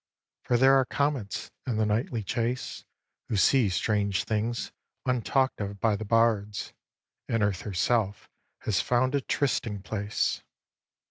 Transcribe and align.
For 0.41 0.57
there 0.57 0.73
are 0.79 0.85
comets 0.85 1.51
in 1.67 1.77
the 1.77 1.85
nightly 1.85 2.23
chase 2.23 2.83
Who 3.29 3.35
see 3.37 3.69
strange 3.69 4.23
things 4.23 4.71
untalk'd 5.05 5.61
of 5.61 5.79
by 5.79 5.95
the 5.95 6.05
bards; 6.05 6.73
And 7.29 7.43
earth 7.43 7.61
herself 7.61 8.27
has 8.61 8.81
found 8.81 9.13
a 9.13 9.21
trysting 9.21 9.83
place. 9.83 10.41